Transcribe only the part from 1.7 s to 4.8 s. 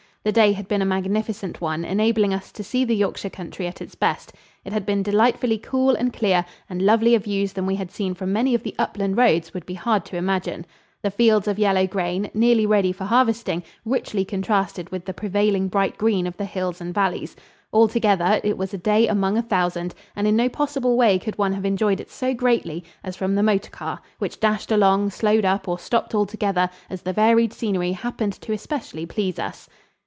enabling us to see the Yorkshire country at its best. It